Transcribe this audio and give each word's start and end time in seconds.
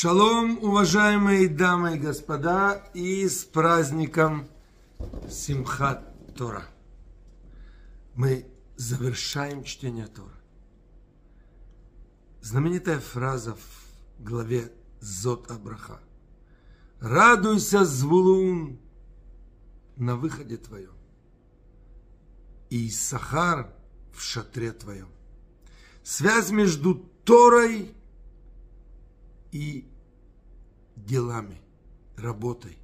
Шалом, 0.00 0.62
уважаемые 0.62 1.48
дамы 1.48 1.96
и 1.96 1.98
господа, 1.98 2.88
и 2.94 3.28
с 3.28 3.42
праздником 3.42 4.48
Симхат 5.28 6.14
Тора. 6.36 6.68
Мы 8.14 8.46
завершаем 8.76 9.64
чтение 9.64 10.06
Тора. 10.06 10.38
Знаменитая 12.42 13.00
фраза 13.00 13.56
в 13.56 14.22
главе 14.24 14.72
Зот 15.00 15.50
Абраха. 15.50 15.98
Радуйся, 17.00 17.84
Звулун, 17.84 18.78
на 19.96 20.14
выходе 20.14 20.58
твоем, 20.58 20.94
и 22.70 22.88
Сахар 22.88 23.74
в 24.12 24.22
шатре 24.22 24.70
твоем. 24.70 25.08
Связь 26.04 26.52
между 26.52 26.94
Торой 27.24 27.97
и 29.52 29.88
делами, 30.96 31.60
работой, 32.16 32.78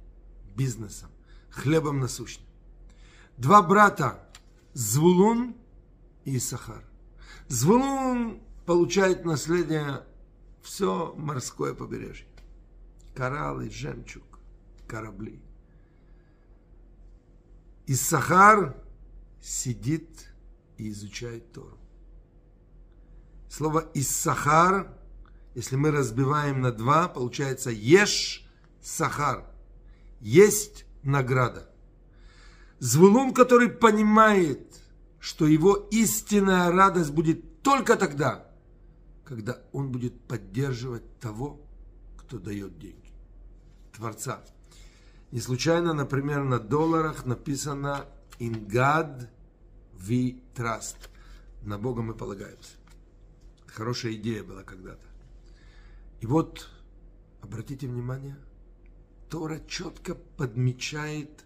бизнесом, 0.55 1.09
хлебом 1.49 1.99
насущным. 1.99 2.47
Два 3.37 3.61
брата, 3.61 4.29
Звулун 4.73 5.55
и 6.23 6.39
Сахар. 6.39 6.83
Звулун 7.47 8.41
получает 8.65 9.25
наследие 9.25 10.03
все 10.61 11.13
морское 11.15 11.73
побережье. 11.73 12.27
Кораллы, 13.13 13.69
жемчуг, 13.69 14.39
корабли. 14.87 15.41
И 17.85 17.93
Сахар 17.93 18.75
сидит 19.41 20.27
и 20.77 20.89
изучает 20.89 21.51
Тору. 21.53 21.77
Слово 23.47 23.89
«иссахар» 23.93 24.91
Если 25.55 25.77
мы 25.77 25.91
разбиваем 25.91 26.61
на 26.61 26.71
два, 26.73 27.07
получается 27.07 27.71
ешь 27.71 28.45
сахар. 28.81 29.45
Есть 30.19 30.85
награда. 31.01 31.69
Звулун, 32.79 33.33
который 33.33 33.69
понимает, 33.69 34.75
что 35.19 35.47
его 35.47 35.87
истинная 35.91 36.71
радость 36.71 37.11
будет 37.11 37.63
только 37.63 37.95
тогда, 37.95 38.51
когда 39.23 39.57
он 39.71 39.91
будет 39.91 40.19
поддерживать 40.27 41.19
того, 41.19 41.65
кто 42.17 42.37
дает 42.37 42.77
деньги. 42.77 43.13
Творца. 43.93 44.43
Не 45.31 45.39
случайно, 45.39 45.93
например, 45.93 46.43
на 46.43 46.59
долларах 46.59 47.25
написано 47.25 48.07
«In 48.39 48.67
God 48.67 49.29
we 49.93 50.41
trust». 50.53 50.97
На 51.61 51.79
Бога 51.79 52.01
мы 52.01 52.13
полагаемся. 52.13 52.75
Хорошая 53.67 54.13
идея 54.13 54.43
была 54.43 54.63
когда-то. 54.63 55.14
И 56.21 56.25
вот, 56.25 56.69
обратите 57.41 57.87
внимание, 57.87 58.37
Тора 59.29 59.59
четко 59.67 60.15
подмечает 60.15 61.45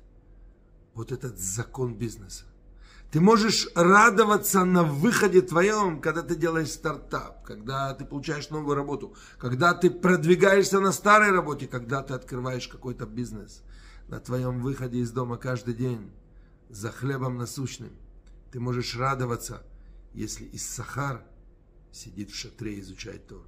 вот 0.94 1.12
этот 1.12 1.40
закон 1.40 1.96
бизнеса. 1.96 2.46
Ты 3.12 3.22
можешь 3.22 3.68
радоваться 3.74 4.64
на 4.66 4.84
выходе 4.84 5.42
твоем, 5.42 6.00
когда 6.00 6.22
ты 6.22 6.36
делаешь 6.36 6.72
стартап, 6.72 7.44
когда 7.44 7.94
ты 7.96 8.06
получаешь 8.06 8.52
новую 8.52 8.76
работу, 8.76 9.16
когда 9.40 9.74
ты 9.74 9.90
продвигаешься 9.90 10.80
на 10.80 10.92
старой 10.92 11.32
работе, 11.32 11.68
когда 11.68 12.04
ты 12.04 12.14
открываешь 12.14 12.68
какой-то 12.68 13.08
бизнес. 13.08 13.64
На 14.08 14.20
твоем 14.20 14.62
выходе 14.62 15.00
из 15.00 15.12
дома 15.12 15.38
каждый 15.38 15.74
день 15.74 16.12
за 16.70 16.92
хлебом 16.92 17.38
насущным. 17.38 17.92
Ты 18.52 18.60
можешь 18.60 18.96
радоваться, 18.96 19.64
если 20.14 20.46
из 20.46 20.68
Сахар 20.68 21.24
сидит 21.92 22.30
в 22.30 22.36
шатре 22.36 22.76
и 22.76 22.80
изучает 22.82 23.28
Тору. 23.28 23.46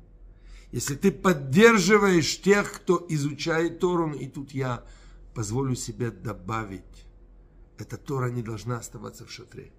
Если 0.72 0.96
ты 0.96 1.12
поддерживаешь 1.12 2.40
тех, 2.40 2.72
кто 2.72 3.06
изучает 3.10 3.80
Тору, 3.80 4.14
и 4.14 4.28
тут 4.28 4.52
я 4.52 4.86
позволю 5.36 5.76
себе 5.76 6.12
добавить, 6.12 7.06
эта 7.78 7.98
Тора 7.98 8.30
не 8.30 8.42
должна 8.42 8.78
оставаться 8.78 9.26
в 9.26 9.32
шатре. 9.32 9.74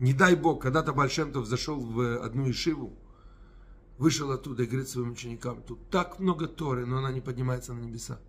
Не 0.00 0.12
дай 0.12 0.34
Бог, 0.36 0.62
когда-то 0.62 0.92
Большемтов 0.92 1.46
зашел 1.46 1.80
в 1.80 2.22
одну 2.22 2.50
ишиву, 2.50 2.98
вышел 3.96 4.30
оттуда 4.32 4.64
и 4.64 4.66
говорит 4.66 4.88
своим 4.88 5.12
ученикам, 5.12 5.62
тут 5.62 5.88
так 5.88 6.18
много 6.18 6.46
Торы, 6.46 6.84
но 6.84 6.98
она 6.98 7.10
не 7.10 7.20
поднимается 7.20 7.72
на 7.72 7.80
небеса. 7.80 8.20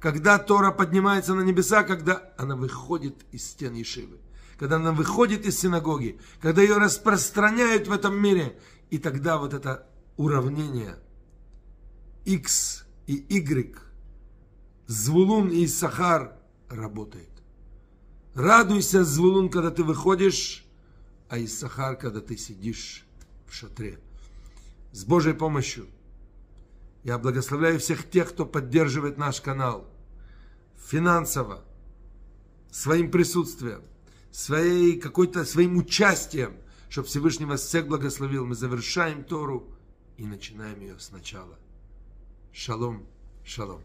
Когда 0.00 0.38
Тора 0.38 0.70
поднимается 0.72 1.34
на 1.34 1.42
небеса, 1.42 1.84
когда 1.84 2.34
она 2.36 2.56
выходит 2.56 3.24
из 3.30 3.46
стен 3.46 3.74
Ешивы, 3.74 4.18
когда 4.58 4.76
она 4.76 4.92
выходит 4.92 5.46
из 5.46 5.58
синагоги, 5.58 6.20
когда 6.40 6.60
ее 6.60 6.76
распространяют 6.76 7.88
в 7.88 7.92
этом 7.92 8.20
мире, 8.20 8.58
и 8.90 8.98
тогда 8.98 9.38
вот 9.38 9.54
это 9.54 9.88
уравнение– 10.16 10.98
X 12.24 12.84
и 13.06 13.24
Y, 13.28 13.78
Звулун 14.86 15.50
и 15.50 15.66
Сахар 15.66 16.36
работает. 16.68 17.30
Радуйся, 18.34 19.04
Звулун, 19.04 19.48
когда 19.48 19.70
ты 19.70 19.84
выходишь, 19.84 20.64
а 21.28 21.42
Иссахар, 21.42 21.96
когда 21.96 22.20
ты 22.20 22.36
сидишь 22.36 23.04
в 23.46 23.54
шатре. 23.54 23.98
С 24.92 25.04
Божьей 25.04 25.34
помощью 25.34 25.86
я 27.04 27.18
благословляю 27.18 27.78
всех 27.78 28.08
тех, 28.10 28.30
кто 28.30 28.46
поддерживает 28.46 29.18
наш 29.18 29.40
канал 29.40 29.86
финансово, 30.76 31.64
своим 32.70 33.10
присутствием, 33.10 33.82
своей 34.30 34.98
какой-то, 35.00 35.44
своим 35.44 35.76
участием, 35.76 36.56
чтобы 36.88 37.08
Всевышний 37.08 37.46
вас 37.46 37.62
всех 37.62 37.86
благословил. 37.86 38.46
Мы 38.46 38.54
завершаем 38.54 39.24
Тору 39.24 39.74
и 40.16 40.24
начинаем 40.24 40.80
ее 40.80 40.98
сначала. 40.98 41.58
Шалом, 42.52 43.06
шалом. 43.44 43.82